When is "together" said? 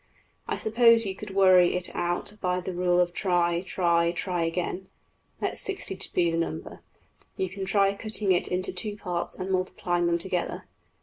10.17-10.65